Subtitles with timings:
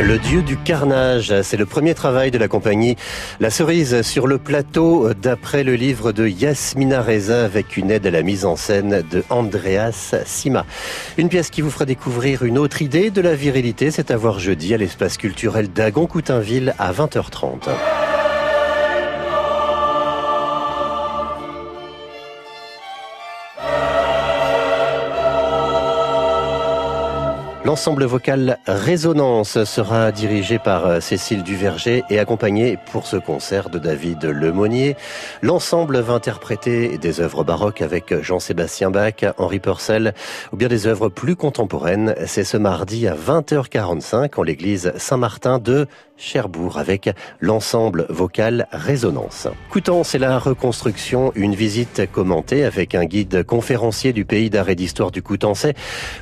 [0.00, 2.94] Le dieu du carnage, c'est le premier travail de la compagnie
[3.40, 8.12] La Cerise sur le plateau d'après le livre de Yasmina Reza avec une aide à
[8.12, 10.64] la mise en scène de Andreas Sima.
[11.16, 14.38] Une pièce qui vous fera découvrir une autre idée de la virilité, c'est à voir
[14.38, 17.68] jeudi à l'espace culturel d'Agon-Coutainville à 20h30.
[27.64, 33.80] L'ensemble vocal Résonance sera dirigé par euh, Cécile Duverger et accompagné pour ce concert de
[33.80, 34.96] David Lemonnier.
[35.42, 40.14] L'ensemble va interpréter des œuvres baroques avec Jean-Sébastien Bach, Henri Purcell
[40.52, 42.14] ou bien des œuvres plus contemporaines.
[42.26, 49.46] C'est ce mardi à 20h45 en l'église Saint-Martin de Cherbourg avec l'ensemble vocal Résonance.
[49.70, 54.74] Coutances et la reconstruction, une visite commentée avec un guide conférencier du pays d'art et
[54.74, 55.74] d'histoire du Coutancais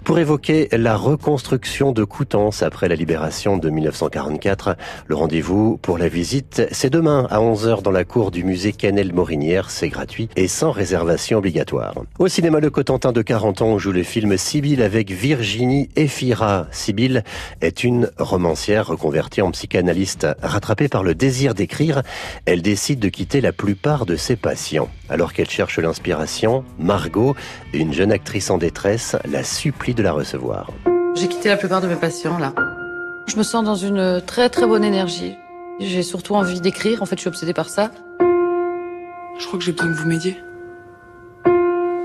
[0.05, 4.77] pour évoquer la reconstruction de Coutances après la libération de 1944.
[5.09, 9.13] Le rendez-vous pour la visite, c'est demain à 11h dans la cour du musée Canel
[9.13, 9.71] Morinière.
[9.71, 11.97] C'est gratuit et sans réservation obligatoire.
[12.21, 16.69] Au cinéma Le Cotentin de 40 ans, on joue le film Sibylle avec Virginie Efira.
[16.71, 17.25] Sibylle
[17.61, 22.03] est une romancière reconvertie en psychanalyse rattrapée par le désir d'écrire,
[22.45, 24.89] elle décide de quitter la plupart de ses patients.
[25.09, 27.35] Alors qu'elle cherche l'inspiration, Margot,
[27.73, 30.71] une jeune actrice en détresse, la supplie de la recevoir.
[31.17, 32.53] J'ai quitté la plupart de mes patients là.
[33.27, 35.35] Je me sens dans une très très bonne énergie.
[35.81, 37.91] J'ai surtout envie d'écrire, en fait je suis obsédée par ça.
[38.21, 40.37] Je crois que j'ai besoin que vous m'aidiez.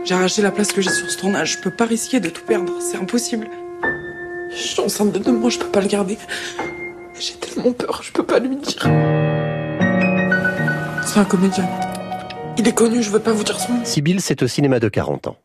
[0.05, 2.43] J'ai arraché la place que j'ai sur ce tournage, je peux pas risquer de tout
[2.45, 3.49] perdre, c'est impossible.
[4.49, 6.17] Je suis enceinte de deux mois, je peux pas le garder.
[7.19, 8.81] J'ai tellement peur, je peux pas lui dire.
[11.05, 11.69] C'est un comédien.
[12.57, 13.85] Il est connu, je veux pas vous dire son nom.
[13.85, 15.35] Sibylle, c'est au cinéma de 40 ans.